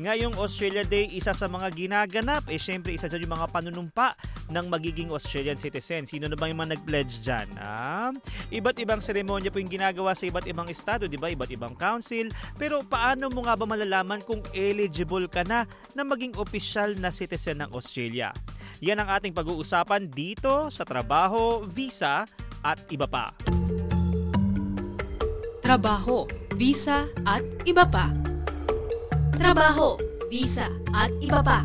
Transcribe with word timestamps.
Ngayong 0.00 0.32
Australia 0.40 0.80
Day, 0.80 1.12
isa 1.12 1.36
sa 1.36 1.44
mga 1.44 1.68
ginaganap, 1.76 2.48
eh 2.48 2.56
syempre 2.56 2.96
isa 2.96 3.04
dyan 3.04 3.28
yung 3.28 3.36
mga 3.36 3.52
panunumpa 3.52 4.16
ng 4.48 4.66
magiging 4.72 5.12
Australian 5.12 5.60
citizen. 5.60 6.08
Sino 6.08 6.24
na 6.24 6.40
ba 6.40 6.48
yung 6.48 6.56
mga 6.56 6.80
nag-pledge 6.80 7.20
dyan? 7.20 7.44
Ah? 7.60 8.08
Iba't 8.48 8.80
ibang 8.80 9.04
seremonya 9.04 9.52
po 9.52 9.60
yung 9.60 9.68
ginagawa 9.68 10.16
sa 10.16 10.24
iba't 10.24 10.48
ibang 10.48 10.72
estado, 10.72 11.04
di 11.04 11.20
ba? 11.20 11.28
Iba't 11.28 11.52
ibang 11.52 11.76
council. 11.76 12.32
Pero 12.56 12.80
paano 12.80 13.28
mo 13.28 13.44
nga 13.44 13.52
ba 13.60 13.68
malalaman 13.68 14.24
kung 14.24 14.40
eligible 14.56 15.28
ka 15.28 15.44
na 15.44 15.68
na 15.92 16.00
maging 16.00 16.32
opisyal 16.40 16.96
na 16.96 17.12
citizen 17.12 17.60
ng 17.60 17.70
Australia? 17.76 18.32
Yan 18.80 19.04
ang 19.04 19.12
ating 19.12 19.36
pag-uusapan 19.36 20.08
dito 20.08 20.72
sa 20.72 20.88
trabaho, 20.88 21.60
visa 21.68 22.24
at 22.64 22.80
iba 22.88 23.04
pa. 23.04 23.36
Trabaho, 25.60 26.24
visa 26.56 27.04
at 27.28 27.44
iba 27.68 27.84
pa. 27.84 28.29
Trabaho, 29.40 29.96
visa 30.28 30.68
at 30.92 31.08
iba 31.16 31.40
pa. 31.40 31.64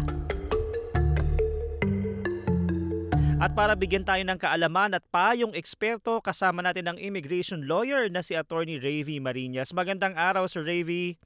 At 3.35 3.51
para 3.51 3.75
bigyan 3.75 4.07
tayo 4.07 4.23
ng 4.23 4.39
kaalaman 4.39 4.95
at 4.95 5.03
payong 5.11 5.51
eksperto, 5.51 6.23
kasama 6.23 6.63
natin 6.63 6.87
ang 6.87 6.97
immigration 6.97 7.67
lawyer 7.67 8.07
na 8.07 8.23
si 8.23 8.31
Attorney 8.31 8.79
Ravy 8.79 9.19
Marinas. 9.19 9.75
Magandang 9.75 10.15
araw, 10.15 10.47
Sir 10.47 10.63
Ravy. 10.63 11.19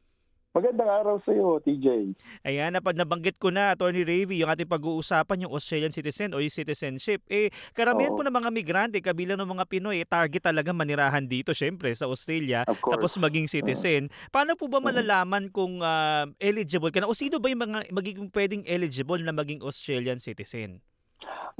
Magandang 0.49 0.89
araw 0.89 1.21
sa 1.21 1.29
iyo, 1.29 1.61
TJ. 1.61 2.17
Ayan, 2.41 2.73
napad 2.73 2.97
nabanggit 2.97 3.37
ko 3.37 3.53
na, 3.53 3.69
Attorney 3.69 4.01
Ravy, 4.01 4.41
yung 4.41 4.49
ating 4.49 4.65
pag-uusapan, 4.65 5.45
yung 5.45 5.53
Australian 5.53 5.93
citizen 5.93 6.33
o 6.33 6.41
yung 6.41 6.49
citizenship. 6.49 7.21
Eh, 7.29 7.53
karamihan 7.77 8.09
Oo. 8.09 8.17
po 8.17 8.25
ng 8.25 8.33
mga 8.33 8.49
migrante, 8.49 8.97
kabilang 8.97 9.37
ng 9.37 9.45
mga 9.45 9.69
Pinoy, 9.69 10.01
eh, 10.01 10.09
target 10.09 10.41
talaga 10.41 10.73
manirahan 10.73 11.21
dito, 11.29 11.53
syempre, 11.53 11.93
sa 11.93 12.09
Australia, 12.09 12.65
tapos 12.65 13.13
maging 13.21 13.45
citizen. 13.45 14.09
Paano 14.33 14.57
po 14.57 14.65
ba 14.65 14.81
malalaman 14.81 15.53
kung 15.53 15.85
ah, 15.85 16.25
eligible 16.41 16.89
ka 16.89 17.05
na? 17.05 17.05
O 17.05 17.13
sino 17.13 17.37
ba 17.37 17.45
yung 17.53 17.69
mga 17.69 17.93
magiging 17.93 18.33
pwedeng 18.33 18.65
eligible 18.65 19.21
na 19.21 19.29
maging 19.29 19.61
Australian 19.61 20.17
citizen? 20.17 20.81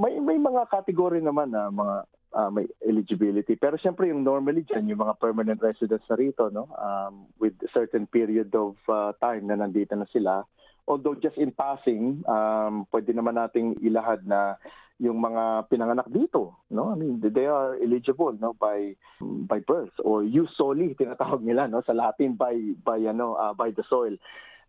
May 0.02 0.18
may 0.18 0.42
mga 0.42 0.66
category 0.66 1.22
naman 1.22 1.54
na 1.54 1.70
mga 1.70 2.10
ah, 2.34 2.50
may 2.50 2.66
eligibility. 2.86 3.56
Pero 3.56 3.78
siyempre 3.78 4.10
yung 4.10 4.24
normally 4.24 4.66
dyan, 4.66 4.90
yung 4.90 5.02
mga 5.02 5.18
permanent 5.18 5.60
residents 5.62 6.06
na 6.10 6.18
rito, 6.18 6.50
no? 6.50 6.70
Um, 6.78 7.30
with 7.42 7.58
a 7.66 7.70
certain 7.74 8.06
period 8.06 8.54
of 8.54 8.78
ah, 8.90 9.14
time 9.18 9.48
na 9.50 9.58
nandito 9.58 9.94
na 9.98 10.10
sila. 10.10 10.46
Although 10.90 11.18
just 11.22 11.38
in 11.38 11.54
passing, 11.54 12.26
um, 12.26 12.90
pwede 12.90 13.14
naman 13.14 13.38
nating 13.38 13.78
ilahad 13.86 14.26
na 14.26 14.58
yung 15.00 15.22
mga 15.24 15.72
pinanganak 15.72 16.12
dito, 16.12 16.60
no? 16.74 16.92
I 16.92 16.96
mean, 17.00 17.24
they 17.24 17.48
are 17.48 17.80
eligible, 17.80 18.36
no, 18.36 18.52
by 18.52 19.00
by 19.22 19.64
birth 19.64 19.96
or 20.04 20.28
use 20.28 20.52
solely 20.60 20.92
tinatawag 20.98 21.40
nila, 21.40 21.72
no, 21.72 21.80
sa 21.88 21.96
Latin 21.96 22.36
by 22.36 22.76
by 22.84 23.00
ano, 23.08 23.40
ah, 23.40 23.56
by 23.56 23.72
the 23.72 23.86
soil. 23.88 24.18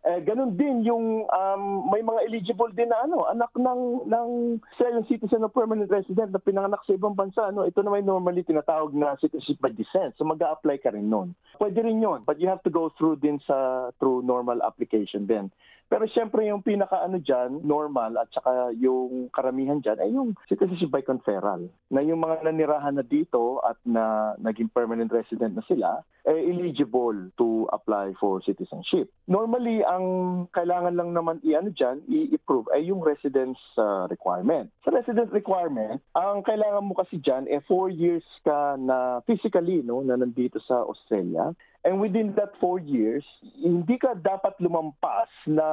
Eh, 0.01 0.17
ganun 0.25 0.57
din 0.57 0.81
yung 0.81 1.29
um, 1.29 1.63
may 1.93 2.01
mga 2.01 2.25
eligible 2.25 2.73
din 2.73 2.89
na 2.89 3.05
ano, 3.05 3.29
anak 3.29 3.53
ng 3.53 4.09
ng 4.09 4.29
Australian 4.73 5.05
citizen 5.05 5.45
o 5.45 5.53
permanent 5.53 5.93
resident 5.93 6.33
na 6.33 6.41
pinanganak 6.41 6.81
sa 6.89 6.97
ibang 6.97 7.13
bansa. 7.13 7.53
Ano, 7.53 7.69
ito 7.69 7.85
naman 7.85 8.09
normally 8.09 8.41
tinatawag 8.41 8.97
na 8.97 9.13
citizenship 9.21 9.61
by 9.61 9.69
descent. 9.69 10.17
So 10.17 10.25
mag 10.25 10.41
apply 10.41 10.81
ka 10.81 10.89
rin 10.89 11.05
noon. 11.05 11.37
Pwede 11.61 11.85
rin 11.85 12.01
yun, 12.01 12.25
but 12.25 12.41
you 12.41 12.49
have 12.49 12.65
to 12.65 12.73
go 12.73 12.89
through 12.97 13.21
din 13.21 13.37
sa 13.45 13.93
through 14.01 14.25
normal 14.25 14.57
application 14.65 15.29
din. 15.29 15.53
Pero 15.91 16.07
siyempre 16.07 16.47
yung 16.47 16.63
pinaka 16.63 17.03
ano 17.03 17.19
dyan, 17.19 17.67
normal 17.67 18.15
at 18.15 18.31
saka 18.31 18.71
yung 18.79 19.27
karamihan 19.35 19.83
dyan 19.83 19.99
ay 19.99 20.15
yung 20.15 20.39
citizenship 20.47 20.87
by 20.87 21.03
conferral. 21.03 21.67
Na 21.91 21.99
yung 21.99 22.23
mga 22.23 22.47
nanirahan 22.47 22.95
na 22.95 23.03
dito 23.03 23.59
at 23.59 23.75
na 23.83 24.31
naging 24.39 24.71
permanent 24.71 25.11
resident 25.11 25.51
na 25.51 25.63
sila, 25.67 25.99
eh, 26.23 26.39
eligible 26.47 27.33
to 27.35 27.67
apply 27.75 28.15
for 28.23 28.39
citizenship. 28.47 29.11
Normally, 29.27 29.83
ang 29.83 30.47
kailangan 30.55 30.95
lang 30.95 31.11
naman 31.11 31.43
i-ano 31.43 31.75
dyan, 31.75 31.99
i-approve 32.07 32.71
ay 32.71 32.87
yung 32.87 33.03
residence 33.03 33.59
uh, 33.75 34.07
requirement. 34.07 34.71
Sa 34.87 34.95
residence 34.95 35.33
requirement, 35.35 35.99
ang 36.15 36.45
kailangan 36.47 36.87
mo 36.87 36.95
kasi 36.95 37.19
dyan, 37.19 37.51
eh, 37.51 37.59
four 37.67 37.91
years 37.91 38.23
ka 38.47 38.79
na 38.79 39.19
physically, 39.27 39.83
no, 39.83 39.99
na 40.05 40.15
nandito 40.15 40.61
sa 40.63 40.87
Australia. 40.87 41.51
And 41.81 41.97
within 41.97 42.37
that 42.37 42.53
four 42.61 42.77
years, 42.77 43.25
hindi 43.57 43.97
ka 43.97 44.13
dapat 44.21 44.53
lumampas 44.61 45.33
na 45.49 45.65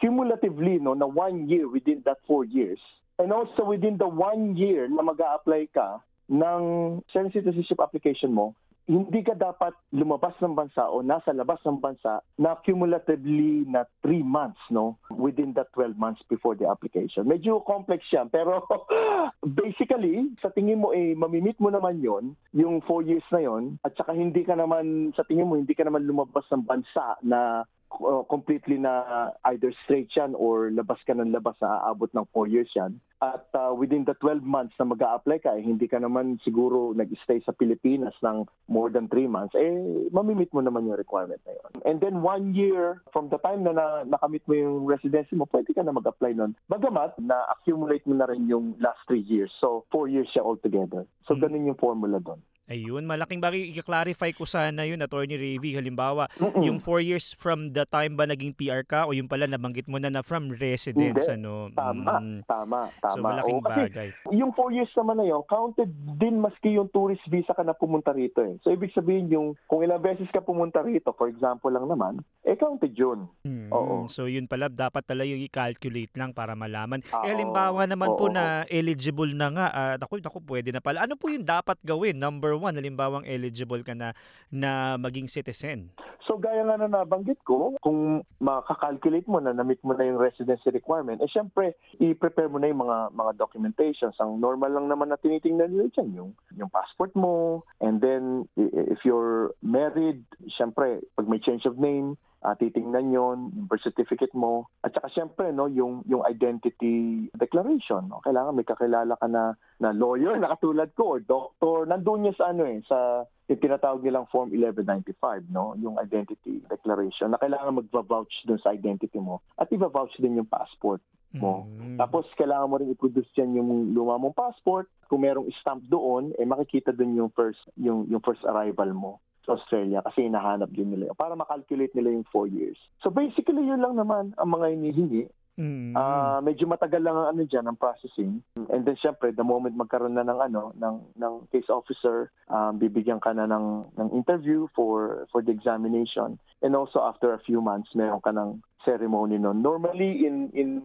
cumulatively, 0.00 0.78
no, 0.78 0.94
na 0.94 1.06
one 1.06 1.48
year 1.48 1.68
within 1.68 2.02
that 2.04 2.18
four 2.26 2.44
years. 2.44 2.80
And 3.18 3.32
also 3.32 3.64
within 3.64 3.98
the 3.98 4.08
one 4.08 4.56
year 4.56 4.88
na 4.90 5.02
mag 5.02 5.22
apply 5.22 5.70
ka 5.70 6.02
ng 6.26 7.02
citizenship 7.12 7.78
application 7.78 8.34
mo, 8.34 8.54
hindi 8.84 9.24
ka 9.24 9.32
dapat 9.32 9.72
lumabas 9.96 10.36
ng 10.44 10.52
bansa 10.52 10.84
o 10.92 11.00
nasa 11.00 11.32
labas 11.32 11.56
ng 11.64 11.80
bansa 11.80 12.20
na 12.36 12.52
cumulatively 12.60 13.64
na 13.64 13.88
3 14.04 14.20
months 14.20 14.60
no 14.68 15.00
within 15.08 15.56
that 15.56 15.72
12 15.72 15.96
months 15.96 16.20
before 16.28 16.52
the 16.52 16.68
application. 16.68 17.24
Medyo 17.24 17.64
complex 17.64 18.04
yan 18.12 18.28
pero 18.28 18.60
basically 19.64 20.28
sa 20.44 20.52
tingin 20.52 20.84
mo 20.84 20.92
eh 20.92 21.16
mamimit 21.16 21.56
mo 21.64 21.72
naman 21.72 22.04
yon 22.04 22.36
yung 22.52 22.84
4 22.84 23.08
years 23.08 23.24
na 23.32 23.40
yon 23.40 23.80
at 23.88 23.96
saka 23.96 24.12
hindi 24.12 24.44
ka 24.44 24.52
naman 24.52 25.16
sa 25.16 25.24
tingin 25.24 25.48
mo 25.48 25.56
hindi 25.56 25.72
ka 25.72 25.88
naman 25.88 26.04
lumabas 26.04 26.44
ng 26.52 26.68
bansa 26.68 27.16
na 27.24 27.64
uh, 28.00 28.22
completely 28.26 28.78
na 28.78 29.30
either 29.52 29.72
straight 29.84 30.10
yan 30.16 30.34
or 30.34 30.70
labas 30.70 30.98
ka 31.06 31.14
ng 31.14 31.30
labas 31.30 31.54
na 31.62 31.82
aabot 31.90 32.10
ng 32.14 32.26
4 32.32 32.48
years 32.48 32.70
yan. 32.74 32.98
At 33.22 33.48
uh, 33.56 33.72
within 33.72 34.04
the 34.04 34.12
12 34.20 34.44
months 34.44 34.76
na 34.76 34.84
mag 34.84 35.00
apply 35.00 35.40
ka, 35.40 35.56
eh, 35.56 35.64
hindi 35.64 35.88
ka 35.88 35.96
naman 35.96 36.36
siguro 36.44 36.92
nag-stay 36.92 37.40
sa 37.40 37.56
Pilipinas 37.56 38.12
ng 38.20 38.44
more 38.68 38.92
than 38.92 39.08
3 39.08 39.28
months, 39.30 39.54
eh 39.56 39.72
mamimit 40.12 40.52
mo 40.52 40.60
naman 40.60 40.84
yung 40.84 40.98
requirement 41.00 41.40
na 41.48 41.56
yun. 41.56 41.70
And 41.88 41.96
then 42.04 42.20
one 42.20 42.52
year 42.52 43.00
from 43.12 43.32
the 43.32 43.40
time 43.40 43.64
na, 43.64 43.72
na 43.72 43.86
nakamit 44.04 44.44
mo 44.44 44.54
yung 44.54 44.84
residency 44.84 45.36
mo, 45.36 45.48
pwede 45.48 45.72
ka 45.72 45.80
na 45.80 45.96
mag-apply 45.96 46.36
nun. 46.36 46.52
Bagamat, 46.68 47.16
na-accumulate 47.16 48.04
mo 48.04 48.14
na 48.18 48.28
rin 48.28 48.44
yung 48.48 48.76
last 48.80 49.00
3 49.08 49.20
years. 49.24 49.52
So, 49.60 49.88
4 49.92 50.08
years 50.08 50.28
siya 50.32 50.44
altogether. 50.44 51.08
So, 51.24 51.34
Mm. 51.34 51.40
ganun 51.40 51.68
yung 51.72 51.80
formula 51.80 52.20
doon. 52.20 52.40
Ayun, 52.64 53.04
malaking 53.04 53.44
bagay. 53.44 53.76
I-clarify 53.76 54.32
ko 54.32 54.48
sana 54.48 54.88
yun, 54.88 54.96
Attorney 54.98 55.36
Ravy. 55.36 55.76
Halimbawa, 55.76 56.32
Mm-mm. 56.40 56.64
yung 56.64 56.80
4 56.80 57.04
years 57.04 57.36
from 57.36 57.68
the 57.70 57.84
time 57.84 58.16
ba 58.16 58.24
naging 58.24 58.56
PR 58.56 58.80
ka 58.80 59.04
o 59.04 59.12
yung 59.12 59.28
pala 59.28 59.44
nabanggit 59.44 59.84
mo 59.84 60.00
na 60.00 60.08
na 60.08 60.24
from 60.24 60.48
residence, 60.48 61.28
Hindi. 61.28 61.36
ano? 61.36 61.68
Tama, 61.70 62.12
Mm. 62.16 62.38
tama, 62.48 62.88
tama. 62.96 63.12
So, 63.12 63.20
malaking 63.20 63.60
kasi 63.60 63.80
bagay. 63.84 64.08
yung 64.32 64.56
4 64.56 64.72
years 64.72 64.88
naman 64.96 65.20
na 65.20 65.28
yun, 65.28 65.44
counted 65.44 65.92
din 66.16 66.40
maski 66.40 66.72
yung 66.72 66.88
tourist 66.88 67.20
visa 67.28 67.52
ka 67.52 67.60
na 67.60 67.76
pumunta 67.76 68.16
rito 68.16 68.40
eh. 68.40 68.56
So, 68.64 68.72
ibig 68.72 68.96
sabihin 68.96 69.28
yung 69.28 69.60
kung 69.68 69.84
ilang 69.84 70.00
beses 70.00 70.32
ka 70.32 70.40
pumunta 70.40 70.80
rito, 70.80 71.12
for 71.12 71.28
example 71.28 71.68
lang 71.68 71.84
naman, 71.84 72.24
eh 72.48 72.56
counted 72.56 72.96
yun. 72.96 73.28
Mm, 73.44 73.68
Oo. 73.68 74.08
So 74.08 74.24
yun 74.24 74.48
pala, 74.48 74.72
dapat 74.72 75.04
talaga 75.04 75.28
yung 75.28 75.44
i-calculate 75.44 76.16
lang 76.16 76.32
para 76.32 76.56
malaman. 76.56 77.04
Oo. 77.04 77.24
Eh 77.24 77.36
halimbawa 77.36 77.84
naman 77.84 78.08
po 78.16 78.24
Oo. 78.24 78.32
na 78.32 78.64
eligible 78.66 79.36
na 79.36 79.52
nga, 79.52 79.66
at 79.92 80.00
ako, 80.00 80.16
ako 80.18 80.38
pwede 80.48 80.72
na 80.72 80.80
pala. 80.80 81.04
Ano 81.04 81.12
po 81.12 81.28
yung 81.28 81.44
dapat 81.44 81.76
gawin? 81.84 82.16
Number 82.16 82.53
one, 82.56 82.76
halimbawang 82.76 83.26
eligible 83.26 83.82
ka 83.82 83.94
na 83.94 84.12
na 84.50 84.96
maging 85.00 85.30
citizen. 85.30 85.90
So, 86.24 86.40
gaya 86.40 86.64
nga 86.64 86.80
na 86.80 86.88
nabanggit 86.88 87.44
ko, 87.44 87.76
kung 87.84 88.24
makakalculate 88.40 89.28
mo 89.28 89.44
na 89.44 89.52
na-meet 89.52 89.84
mo 89.84 89.92
na 89.92 90.08
yung 90.08 90.16
residency 90.16 90.72
requirement, 90.72 91.20
eh 91.20 91.28
syempre, 91.28 91.76
i-prepare 92.00 92.48
mo 92.48 92.56
na 92.56 92.72
yung 92.72 92.80
mga 92.80 93.12
mga 93.12 93.32
documentations. 93.36 94.16
Ang 94.16 94.40
normal 94.40 94.72
lang 94.72 94.88
naman 94.88 95.12
na 95.12 95.20
tinitingnan 95.20 95.68
nila 95.68 95.92
dyan, 95.92 96.08
yung, 96.16 96.30
yung 96.56 96.72
passport 96.72 97.12
mo, 97.12 97.68
and 97.84 98.00
then 98.00 98.48
if 98.56 99.04
you're 99.04 99.52
married, 99.60 100.24
syempre, 100.48 101.04
pag 101.12 101.28
may 101.28 101.38
change 101.44 101.68
of 101.68 101.76
name, 101.76 102.16
ah, 102.44 102.54
titingnan 102.54 103.08
yon 103.08 103.38
yung 103.56 103.66
birth 103.66 103.82
certificate 103.82 104.36
mo. 104.36 104.68
At 104.84 104.92
saka 104.92 105.08
syempre, 105.16 105.48
no, 105.50 105.66
yung, 105.66 106.04
yung 106.04 106.22
identity 106.28 107.26
declaration. 107.32 108.12
No? 108.12 108.20
Kailangan 108.20 108.52
may 108.52 108.68
kakilala 108.68 109.16
ka 109.16 109.26
na, 109.26 109.56
na 109.80 109.90
lawyer 109.96 110.36
na 110.36 110.52
katulad 110.52 110.92
ko 110.92 111.16
or 111.16 111.20
doctor. 111.24 111.88
Nandun 111.88 112.28
niya 112.28 112.36
sa 112.36 112.52
ano 112.52 112.68
eh, 112.68 112.84
sa 112.84 113.24
yung 113.48 113.60
tinatawag 113.60 114.00
nilang 114.00 114.28
Form 114.32 114.52
1195, 114.52 115.52
no? 115.52 115.76
yung 115.80 116.00
identity 116.00 116.64
declaration 116.68 117.32
na 117.32 117.40
kailangan 117.40 117.80
mag-vouch 117.80 118.32
dun 118.48 118.60
sa 118.60 118.72
identity 118.72 119.20
mo 119.20 119.44
at 119.60 119.68
i-vouch 119.68 120.16
din 120.16 120.40
yung 120.40 120.48
passport 120.48 121.04
mo. 121.36 121.66
Mm. 121.66 122.00
Tapos 122.00 122.24
kailangan 122.40 122.70
mo 122.70 122.80
rin 122.80 122.94
i-produce 122.94 123.28
dyan 123.36 123.58
yung 123.58 123.92
luma 123.92 124.16
mong 124.16 124.38
passport. 124.38 124.88
Kung 125.10 125.26
merong 125.26 125.50
stamp 125.60 125.84
doon, 125.92 126.32
eh 126.40 126.46
makikita 126.48 126.94
dun 126.94 127.12
yung 127.12 127.28
first 127.36 127.60
yung 127.76 128.08
yung 128.08 128.22
first 128.24 128.40
arrival 128.48 128.88
mo 128.96 129.12
Australia 129.48 130.00
kasi 130.04 130.26
hinahanap 130.26 130.70
din 130.72 130.92
nila 130.92 131.12
yun 131.12 131.18
para 131.18 131.36
makalculate 131.36 131.92
nila 131.92 132.14
yung 132.14 132.26
four 132.28 132.46
years. 132.48 132.78
So 133.02 133.10
basically 133.10 133.64
yun 133.64 133.82
lang 133.82 133.96
naman 133.96 134.32
ang 134.36 134.50
mga 134.50 134.74
hinihingi. 134.76 135.28
Mm. 135.54 135.94
Ah, 135.94 136.42
medyo 136.42 136.66
matagal 136.66 136.98
lang 136.98 137.14
ang 137.14 137.28
ano 137.30 137.46
diyan 137.46 137.70
ang 137.70 137.78
processing. 137.78 138.42
And 138.74 138.82
then 138.82 138.98
syempre 138.98 139.30
the 139.30 139.46
moment 139.46 139.78
magkaroon 139.78 140.18
na 140.18 140.26
ng 140.26 140.40
ano 140.50 140.74
ng 140.74 140.96
ng 141.14 141.34
case 141.54 141.70
officer, 141.70 142.34
um, 142.50 142.74
bibigyan 142.74 143.22
ka 143.22 143.30
na 143.30 143.46
ng 143.46 143.86
ng 143.94 144.08
interview 144.18 144.66
for 144.74 145.24
for 145.30 145.46
the 145.46 145.54
examination. 145.54 146.42
And 146.58 146.74
also 146.74 147.06
after 147.06 147.30
a 147.30 147.42
few 147.46 147.62
months, 147.62 147.94
meron 147.94 148.18
ka 148.18 148.34
ng 148.34 148.58
ceremony 148.84 149.40
nun. 149.40 149.64
Normally, 149.64 150.28
in 150.28 150.52
in 150.54 150.84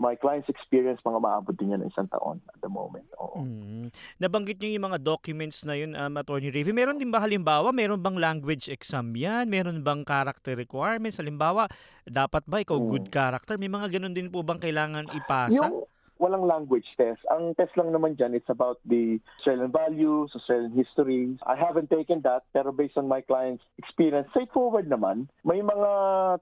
my 0.00 0.16
client's 0.16 0.48
experience, 0.48 1.02
mga 1.04 1.20
maabot 1.20 1.54
din 1.58 1.76
yan 1.76 1.84
ng 1.84 1.90
isang 1.92 2.08
taon 2.08 2.40
at 2.48 2.58
the 2.64 2.70
moment. 2.70 3.04
Oo. 3.20 3.44
Mm. 3.44 3.92
Nabanggit 4.16 4.56
niyo 4.62 4.80
yung 4.80 4.86
mga 4.88 5.02
documents 5.02 5.66
na 5.66 5.76
yun, 5.76 5.92
um, 5.92 6.14
Attorney 6.16 6.48
Ravi. 6.48 6.72
Meron 6.72 6.96
din 6.96 7.12
ba 7.12 7.20
halimbawa, 7.20 7.74
meron 7.74 8.00
bang 8.00 8.16
language 8.16 8.70
exam 8.72 9.12
yan? 9.12 9.50
Meron 9.50 9.84
bang 9.84 10.06
character 10.06 10.56
requirements? 10.56 11.20
Halimbawa, 11.20 11.68
dapat 12.08 12.46
ba 12.48 12.62
ikaw 12.62 12.78
Mm. 12.78 12.88
good 12.88 13.06
character? 13.12 13.60
May 13.60 13.68
mga 13.68 14.00
ganun 14.00 14.16
din 14.16 14.32
po 14.32 14.40
bang 14.40 14.62
kailangan 14.62 15.10
ipasa? 15.12 15.68
Yung 15.68 15.84
walang 16.20 16.44
language 16.44 16.84
test. 17.00 17.24
Ang 17.32 17.56
test 17.56 17.72
lang 17.80 17.90
naman 17.90 18.14
dyan, 18.14 18.36
it's 18.36 18.52
about 18.52 18.76
the 18.84 19.16
Australian 19.40 19.72
values, 19.72 20.28
Australian 20.36 20.76
history. 20.76 21.34
I 21.48 21.56
haven't 21.56 21.88
taken 21.88 22.20
that, 22.28 22.44
pero 22.52 22.70
based 22.70 23.00
on 23.00 23.08
my 23.08 23.24
client's 23.24 23.64
experience, 23.80 24.28
straightforward 24.36 24.86
naman. 24.86 25.32
May 25.42 25.64
mga 25.64 25.90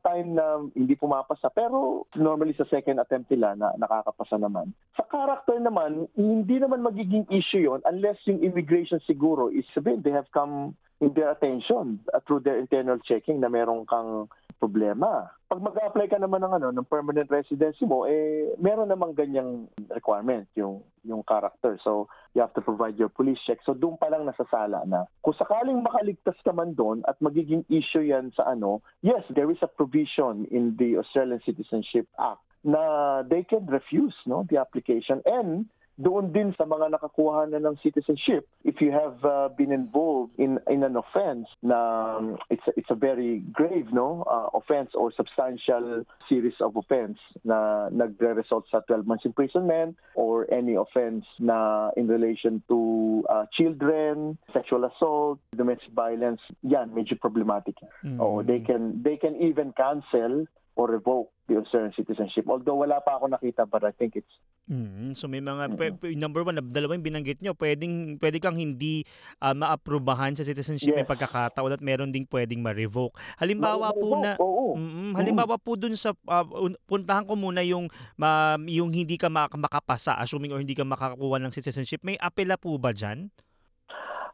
time 0.02 0.34
na 0.34 0.66
hindi 0.74 0.98
pumapasa, 0.98 1.48
pero 1.54 2.10
normally 2.18 2.58
sa 2.58 2.66
second 2.66 2.98
attempt 2.98 3.30
nila 3.30 3.54
na 3.54 3.70
nakakapasa 3.78 4.36
naman. 4.36 4.74
Sa 4.98 5.06
character 5.06 5.62
naman, 5.62 6.10
hindi 6.18 6.58
naman 6.58 6.82
magiging 6.82 7.30
issue 7.30 7.70
yon 7.70 7.80
unless 7.86 8.18
yung 8.26 8.42
immigration 8.42 8.98
siguro 9.06 9.48
is 9.54 9.64
sabihin, 9.70 10.02
they 10.02 10.12
have 10.12 10.28
come 10.34 10.74
in 11.00 11.14
their 11.14 11.30
attention 11.30 12.02
uh, 12.10 12.18
through 12.26 12.42
their 12.42 12.58
internal 12.58 12.98
checking 12.98 13.38
na 13.38 13.46
merong 13.46 13.86
kang 13.86 14.26
problema. 14.58 15.30
Pag 15.48 15.64
mag-apply 15.64 16.12
ka 16.12 16.18
naman 16.20 16.44
ng 16.44 16.52
ano 16.60 16.68
ng 16.74 16.90
permanent 16.90 17.30
residency 17.30 17.88
mo, 17.88 18.04
eh 18.04 18.52
meron 18.60 18.90
namang 18.90 19.16
ganyang 19.16 19.70
requirement 19.88 20.44
yung 20.58 20.84
yung 21.06 21.24
character. 21.24 21.80
So 21.80 22.10
you 22.36 22.44
have 22.44 22.52
to 22.58 22.60
provide 22.60 23.00
your 23.00 23.08
police 23.08 23.40
check. 23.46 23.62
So 23.64 23.72
doon 23.72 23.96
pa 23.96 24.12
lang 24.12 24.28
nasasala 24.28 24.84
na. 24.84 25.08
Kung 25.24 25.38
sakaling 25.38 25.80
makaligtas 25.80 26.36
ka 26.44 26.52
man 26.52 26.76
doon 26.76 27.00
at 27.08 27.16
magiging 27.24 27.64
issue 27.72 28.04
yan 28.04 28.34
sa 28.36 28.52
ano, 28.52 28.84
yes, 29.00 29.24
there 29.32 29.48
is 29.48 29.62
a 29.64 29.70
provision 29.70 30.44
in 30.52 30.76
the 30.76 31.00
Australian 31.00 31.40
Citizenship 31.46 32.04
Act 32.20 32.44
na 32.66 33.22
they 33.22 33.46
can 33.46 33.64
refuse 33.70 34.14
no 34.26 34.42
the 34.50 34.58
application 34.58 35.22
and 35.24 35.70
doon 35.98 36.30
din 36.30 36.54
sa 36.54 36.64
mga 36.64 36.94
nakakuha 36.94 37.50
na 37.50 37.58
ng 37.58 37.74
citizenship 37.82 38.46
if 38.62 38.78
you 38.78 38.94
have 38.94 39.18
uh, 39.26 39.50
been 39.58 39.74
involved 39.74 40.30
in 40.38 40.62
in 40.70 40.86
an 40.86 40.94
offense 40.94 41.50
na 41.60 41.78
um, 42.16 42.38
it's 42.54 42.62
a, 42.70 42.72
it's 42.78 42.90
a 42.90 42.98
very 42.98 43.42
grave 43.50 43.90
no 43.90 44.22
uh, 44.30 44.46
offense 44.54 44.94
or 44.94 45.10
substantial 45.12 46.06
series 46.30 46.54
of 46.62 46.78
offense 46.78 47.18
na 47.42 47.90
nagre-result 47.90 48.64
sa 48.70 48.78
12 48.86 49.10
months 49.10 49.26
imprisonment 49.26 49.98
or 50.14 50.46
any 50.54 50.78
offense 50.78 51.26
na 51.42 51.90
in 51.98 52.06
relation 52.06 52.62
to 52.70 53.26
uh, 53.26 53.44
children 53.50 54.38
sexual 54.54 54.86
assault 54.86 55.42
domestic 55.50 55.90
violence 55.90 56.40
yan 56.62 56.94
medyo 56.94 57.18
problematic. 57.18 57.74
Mm. 58.06 58.22
Oo, 58.22 58.46
they 58.46 58.62
can 58.62 59.02
they 59.02 59.18
can 59.18 59.34
even 59.42 59.74
cancel 59.74 60.46
or 60.78 60.86
revoke 60.88 61.34
the 61.44 61.58
Australian 61.58 61.90
citizenship. 61.92 62.46
Although 62.46 62.78
wala 62.78 63.02
pa 63.02 63.18
ako 63.18 63.26
nakita 63.28 63.66
but 63.66 63.82
I 63.82 63.90
think 63.90 64.14
it's 64.14 64.30
Mm, 64.68 65.16
so 65.16 65.24
may 65.24 65.40
mga 65.40 65.64
Mm. 65.64 65.76
pwe- 65.96 66.12
number 66.14 66.44
one, 66.44 66.60
dalawa 66.60 66.92
yung 66.92 67.00
binanggit 67.02 67.40
nyo, 67.40 67.56
pwedeng 67.56 68.20
pwede 68.20 68.36
kang 68.36 68.52
hindi 68.52 69.00
ah, 69.40 69.56
maaprubahan 69.56 70.36
sa 70.36 70.44
citizenship 70.44 70.92
may 70.92 71.02
Yes. 71.02 71.08
pagkakataon 71.08 71.72
at 71.72 71.80
meron 71.80 72.12
ding 72.12 72.28
pwedeng 72.28 72.60
ma-revoke. 72.60 73.16
Halimbawa 73.40 73.96
po 73.96 74.20
na 74.20 74.36
Oo. 74.36 74.76
Mm, 74.76 75.16
halimbawa 75.16 75.56
po 75.56 75.72
dun 75.72 75.96
sa 75.96 76.12
un- 76.52 76.76
puntahan 76.84 77.24
ko 77.24 77.32
muna 77.32 77.64
yung 77.64 77.88
ma- 78.14 78.60
yung 78.60 78.92
hindi 78.92 79.16
ka 79.16 79.26
mak- 79.26 79.56
makapasa 79.56 80.20
assuming 80.20 80.52
or 80.52 80.60
hindi 80.60 80.76
ka 80.76 80.84
makakuha 80.84 81.40
ng 81.40 81.48
citizenship. 81.50 82.04
May 82.04 82.20
apela 82.20 82.60
po 82.60 82.76
ba 82.76 82.92
diyan? 82.92 83.32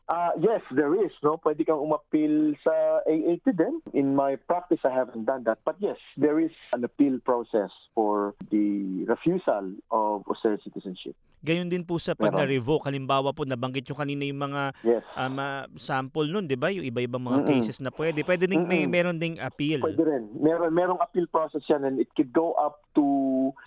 Ah, 0.04 0.36
yes, 0.36 0.60
there 0.68 0.92
is. 1.00 1.08
No, 1.24 1.40
pwede 1.40 1.64
kang 1.64 1.80
umapil 1.80 2.52
sa 2.60 3.00
AAT 3.08 3.46
din. 3.56 3.80
In 3.96 4.12
my 4.12 4.36
practice, 4.36 4.84
I 4.84 4.92
haven't 4.92 5.24
done 5.24 5.48
that. 5.48 5.64
But 5.64 5.80
yes, 5.80 5.96
there 6.20 6.36
is 6.36 6.52
an 6.76 6.84
appeal 6.84 7.16
process 7.24 7.72
for 7.96 8.36
the 8.52 9.00
refusal 9.08 9.72
of 9.88 10.28
Australian 10.28 10.60
citizenship. 10.60 11.16
Gayon 11.40 11.72
din 11.72 11.88
po 11.88 11.96
sa 11.96 12.12
pag 12.12 12.36
na-revoke. 12.36 12.84
Halimbawa 12.84 13.32
po 13.32 13.48
nabanggit 13.48 13.88
nyo 13.88 13.96
kanina 13.96 14.28
yung 14.28 14.40
mga 14.44 14.62
Yes. 14.84 15.04
ah, 15.16 15.28
ma- 15.28 15.68
sample 15.76 16.28
nun, 16.28 16.44
'di 16.44 16.56
ba? 16.56 16.68
Yung 16.68 16.84
iba-ibang 16.84 17.24
mga 17.24 17.40
Mm-mm. 17.40 17.52
cases 17.56 17.80
na 17.80 17.88
pwede. 17.88 18.20
Pwede 18.24 18.44
ding 18.44 18.68
may 18.68 18.84
meron 18.84 19.16
ding 19.16 19.40
appeal. 19.40 19.80
Pwede 19.80 20.04
rin. 20.04 20.28
Meron, 20.36 20.68
merong 20.72 21.00
appeal 21.00 21.24
process 21.32 21.64
yan 21.64 21.84
and 21.84 21.96
it 21.96 22.12
could 22.12 22.32
go 22.32 22.52
up 22.60 22.84
to, 22.92 23.04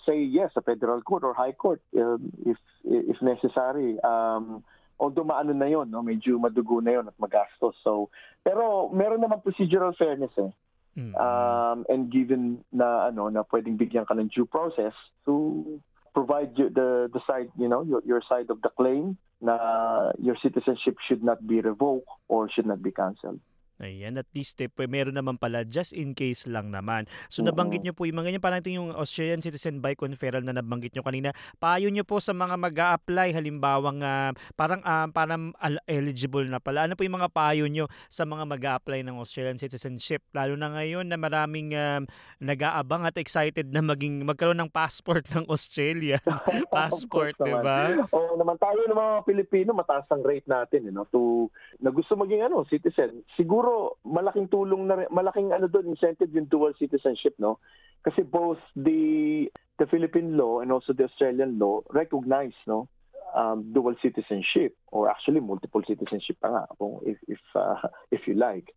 say, 0.05 0.21
yes, 0.21 0.53
a 0.53 0.61
federal 0.61 1.01
court 1.01 1.25
or 1.25 1.33
high 1.33 1.53
court 1.53 1.81
um, 1.97 2.29
if 2.45 2.57
if 2.85 3.17
necessary. 3.25 3.97
Um, 4.05 4.61
although 4.99 5.23
maano 5.23 5.53
na 5.53 5.65
yon, 5.65 5.89
no? 5.89 6.01
medyo 6.01 6.37
madugo 6.41 6.81
na 6.81 6.97
yon 6.97 7.07
at 7.07 7.17
magastos. 7.19 7.75
So, 7.83 8.09
pero 8.43 8.89
meron 8.89 9.21
naman 9.21 9.43
procedural 9.45 9.95
fairness 9.97 10.33
eh. 10.37 10.51
Mm. 10.97 11.13
um, 11.13 11.85
and 11.93 12.09
given 12.09 12.57
na 12.73 13.13
ano 13.13 13.29
na 13.29 13.45
pwedeng 13.53 13.77
bigyan 13.77 14.09
ka 14.09 14.17
ng 14.17 14.33
due 14.33 14.49
process 14.49 14.97
to 15.29 15.77
provide 16.09 16.49
you 16.57 16.73
the 16.73 17.05
the 17.13 17.21
side 17.29 17.53
you 17.53 17.69
know 17.69 17.85
your, 17.85 18.01
your 18.01 18.17
side 18.25 18.49
of 18.49 18.57
the 18.65 18.71
claim 18.73 19.13
na 19.37 20.09
your 20.17 20.33
citizenship 20.41 20.97
should 21.05 21.21
not 21.21 21.37
be 21.45 21.61
revoked 21.61 22.09
or 22.25 22.49
should 22.49 22.65
not 22.65 22.81
be 22.81 22.89
cancelled. 22.89 23.37
Ayan, 23.77 24.17
at 24.17 24.25
least 24.33 24.57
eh, 24.57 24.73
meron 24.89 25.13
naman 25.13 25.37
pala 25.37 25.61
just 25.61 25.93
in 25.93 26.17
case 26.17 26.49
lang 26.49 26.73
naman. 26.73 27.05
So 27.29 27.45
Oo. 27.45 27.53
nabanggit 27.53 27.85
nyo 27.85 27.93
po 27.93 28.09
yung 28.09 28.17
mga 28.17 28.33
ganyan, 28.33 28.41
parang 28.41 28.61
ito 28.65 28.73
yung 28.73 28.89
Australian 28.89 29.45
Citizen 29.45 29.85
by 29.85 29.93
Conferral 29.93 30.41
na 30.41 30.57
nabanggit 30.57 30.97
nyo 30.97 31.05
kanina. 31.05 31.29
Payo 31.61 31.93
nyo 31.93 32.01
po 32.01 32.17
sa 32.17 32.33
mga 32.33 32.57
mag 32.57 32.73
apply 32.73 33.37
halimbawa 33.37 33.89
nga 34.01 34.13
parang 34.57 34.81
ah, 34.81 35.05
parang 35.13 35.53
eligible 35.85 36.49
na 36.49 36.57
pala. 36.57 36.89
Ano 36.89 36.97
po 36.97 37.05
yung 37.05 37.21
mga 37.21 37.29
payo 37.29 37.69
nyo 37.69 37.85
sa 38.09 38.25
mga 38.25 38.43
mag 38.49 38.63
apply 38.65 39.05
ng 39.05 39.21
Australian 39.21 39.61
citizenship? 39.61 40.25
Lalo 40.33 40.57
na 40.57 40.73
ngayon 40.73 41.05
na 41.05 41.17
maraming 41.21 41.77
um, 41.77 42.09
nag-aabang 42.41 43.05
at 43.05 43.17
excited 43.21 43.69
na 43.69 43.85
maging 43.85 44.25
magkaroon 44.25 44.57
ng 44.57 44.73
passport 44.73 45.21
ng 45.37 45.45
Australia. 45.53 46.17
passport, 46.73 47.37
di 47.37 47.53
ba? 47.53 47.93
Oo 48.09 48.41
naman 48.41 48.57
tayo 48.57 48.89
ng 48.89 48.97
mga 48.97 49.15
Pilipino 49.21 49.69
mataas 49.77 50.09
ang 50.09 50.25
rate 50.25 50.49
natin 50.49 50.89
you 50.89 50.93
know 50.93 51.05
to 51.13 51.45
na 51.77 51.93
gusto 51.93 52.17
maging 52.17 52.41
ano 52.41 52.65
citizen. 52.65 53.21
Siguro 53.37 53.66
malaking 54.03 54.47
tulong 54.51 54.87
na 54.87 55.07
malaking 55.09 55.53
ano 55.53 55.67
doon 55.71 55.93
incentive 55.93 56.31
yung 56.33 56.49
dual 56.49 56.73
citizenship 56.77 57.35
no. 57.39 57.59
Kasi 58.03 58.23
both 58.23 58.61
the 58.77 59.45
the 59.77 59.87
Philippine 59.89 60.37
law 60.37 60.61
and 60.61 60.71
also 60.71 60.93
the 60.93 61.05
Australian 61.05 61.59
law 61.59 61.81
recognize 61.91 62.55
no 62.65 62.87
um, 63.35 63.73
dual 63.73 63.95
citizenship 64.01 64.75
or 64.91 65.09
actually 65.09 65.39
multiple 65.39 65.83
citizenship 65.85 66.37
pa 66.39 66.49
nga 66.49 66.63
kung 66.79 67.01
if 67.03 67.17
if 67.27 67.41
uh, 67.57 67.77
if 68.15 68.25
you 68.27 68.35
like. 68.37 68.71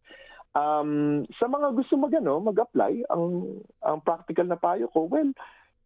Um, 0.50 1.30
sa 1.38 1.46
mga 1.46 1.78
gusto 1.78 1.94
magano 1.94 2.42
mag-apply 2.42 3.06
ang 3.06 3.62
ang 3.86 4.02
practical 4.02 4.50
na 4.50 4.58
payo 4.58 4.90
ko 4.90 5.06
well 5.06 5.30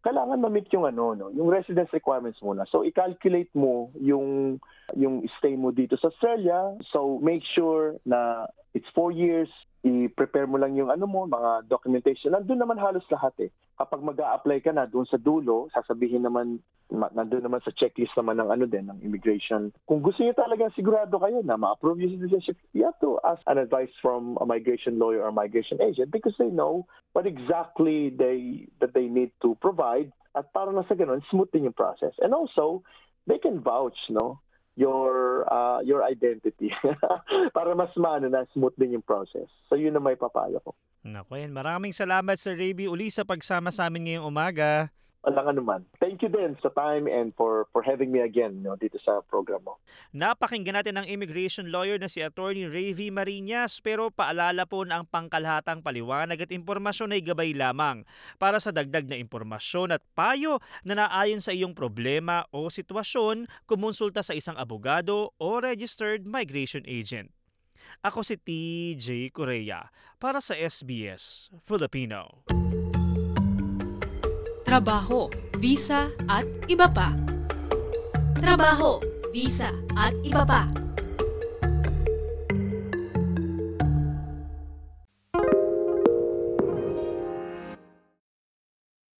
kailangan 0.05 0.37
ma-meet 0.37 0.69
yung 0.69 0.85
ano 0.85 1.17
no? 1.17 1.33
Yung 1.33 1.49
residence 1.49 1.89
requirements 1.89 2.37
muna. 2.45 2.69
So 2.69 2.85
i-calculate 2.85 3.49
mo 3.57 3.89
yung 3.97 4.61
yung 4.93 5.25
stay 5.41 5.57
mo 5.57 5.73
dito 5.73 5.97
sa 5.97 6.13
Australia. 6.13 6.77
So 6.93 7.17
make 7.17 7.41
sure 7.41 7.97
na 8.05 8.45
it's 8.77 8.87
four 8.93 9.09
years 9.09 9.49
i-prepare 9.85 10.49
mo 10.49 10.57
lang 10.57 10.73
yung 10.73 10.89
ano 10.89 11.05
mo 11.05 11.29
mga 11.29 11.69
documentation. 11.69 12.33
Nandun 12.33 12.57
naman 12.57 12.81
halos 12.81 13.05
lahat 13.13 13.37
eh. 13.45 13.49
Kapag 13.77 14.01
mag 14.01 14.17
apply 14.17 14.65
ka 14.65 14.73
na 14.73 14.89
doon 14.89 15.05
sa 15.05 15.21
dulo 15.21 15.69
sasabihin 15.69 16.25
naman 16.25 16.57
ma- 16.89 17.13
nandun 17.13 17.45
naman 17.45 17.61
sa 17.61 17.69
checklist 17.69 18.17
naman 18.17 18.41
ng 18.41 18.49
ano 18.49 18.65
din 18.65 18.89
ng 18.89 19.05
immigration. 19.05 19.69
Kung 19.85 20.01
gusto 20.01 20.25
niyo 20.25 20.33
talagang 20.33 20.73
sigurado 20.73 21.21
kayo 21.21 21.45
na 21.45 21.53
ma-approve 21.53 22.01
yung 22.01 22.17
citizenship 22.17 22.57
you 22.73 22.81
have 22.81 22.97
to 22.97 23.21
ask 23.21 23.45
an 23.45 23.61
advice 23.61 23.93
from 24.01 24.41
a 24.41 24.45
migration 24.49 24.97
lawyer 24.97 25.21
or 25.21 25.29
migration 25.29 25.77
agent 25.77 26.09
because 26.09 26.33
they 26.41 26.49
know 26.49 26.89
what 27.13 27.29
exactly 27.29 28.09
they 28.09 28.65
that 28.81 28.97
they 28.97 29.05
need 29.05 29.29
to 29.37 29.53
provide 29.61 30.09
at 30.33 30.49
para 30.49 30.73
na 30.73 30.81
sa 30.89 30.97
ganun 30.97 31.21
smooth 31.29 31.53
din 31.53 31.69
yung 31.69 31.77
process. 31.77 32.17
And 32.25 32.33
also 32.33 32.81
they 33.29 33.37
can 33.37 33.61
vouch 33.61 33.97
no 34.09 34.41
your 34.75 35.43
uh, 35.47 35.79
your 35.83 36.03
identity 36.03 36.71
para 37.55 37.71
mas 37.75 37.91
maano 37.95 38.27
na 38.27 38.43
smooth 38.51 38.75
din 38.75 38.99
yung 38.99 39.05
process 39.07 39.47
so 39.71 39.79
yun 39.79 39.95
na 39.95 40.03
may 40.03 40.19
papayo 40.19 40.59
ko 40.63 40.75
Nako 41.05 41.37
yan. 41.37 41.53
Maraming 41.53 41.93
salamat 41.93 42.33
Sir 42.41 42.57
Raby 42.57 42.89
uli 42.89 43.13
sa 43.13 43.21
pagsama 43.21 43.69
sa 43.69 43.85
amin 43.85 44.09
ngayong 44.09 44.25
umaga. 44.25 44.89
Walang 45.25 45.57
anuman 45.57 45.81
thank 45.97 46.21
you 46.21 46.29
din 46.29 46.53
sa 46.61 46.69
time 46.77 47.09
and 47.09 47.33
for 47.33 47.65
for 47.73 47.81
having 47.81 48.13
me 48.13 48.21
again 48.21 48.61
no 48.61 48.77
dito 48.77 49.01
sa 49.01 49.19
program 49.25 49.65
mo 49.65 49.81
Napakinggan 50.15 50.79
natin 50.79 50.95
ang 50.95 51.07
immigration 51.07 51.67
lawyer 51.71 51.99
na 51.99 52.07
si 52.07 52.23
Attorney 52.23 52.67
Ray 52.67 52.95
V. 52.95 53.11
Marinas 53.11 53.83
pero 53.83 54.07
paalala 54.11 54.63
po 54.63 54.87
na 54.87 55.01
ang 55.01 55.05
pangkalahatang 55.07 55.83
paliwanag 55.83 56.39
at 56.39 56.51
impormasyon 56.55 57.15
ay 57.15 57.21
gabay 57.23 57.51
lamang. 57.51 58.07
Para 58.39 58.63
sa 58.63 58.71
dagdag 58.71 59.07
na 59.11 59.19
impormasyon 59.19 59.91
at 59.91 60.01
payo 60.15 60.63
na 60.87 60.95
naayon 60.95 61.43
sa 61.43 61.51
iyong 61.51 61.75
problema 61.75 62.47
o 62.55 62.71
sitwasyon, 62.71 63.47
kumonsulta 63.67 64.23
sa 64.23 64.31
isang 64.31 64.55
abogado 64.55 65.35
o 65.35 65.59
registered 65.59 66.23
migration 66.23 66.83
agent. 66.87 67.31
Ako 68.03 68.23
si 68.23 68.35
TJ 68.39 69.31
Korea 69.31 69.91
para 70.19 70.39
sa 70.39 70.55
SBS 70.55 71.51
Filipino. 71.63 72.45
Trabaho, 74.75 75.31
visa 75.55 76.11
at 76.27 76.43
iba 76.67 76.91
pa. 76.91 77.15
Trabaho, 78.35 78.99
visa 79.31 79.71
at 79.95 80.11
iba 80.19 80.43
pa. 80.43 80.67